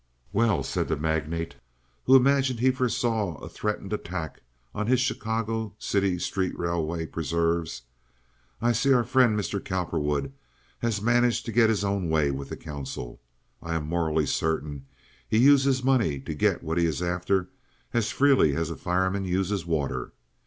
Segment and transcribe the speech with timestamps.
[0.33, 1.57] "Well," said the magnate,
[2.05, 4.41] who imagined he foresaw a threatened attack
[4.73, 7.83] on his Chicago City Street Railway preserves,
[8.63, 9.63] "I see our friend Mr.
[9.63, 10.33] Cowperwood
[10.79, 13.21] has managed to get his own way with the council.
[13.61, 14.87] I am morally certain
[15.29, 17.49] he uses money to get what he is after
[17.93, 20.13] as freely as a fireman uses water.